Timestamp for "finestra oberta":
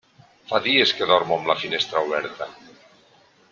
1.65-2.51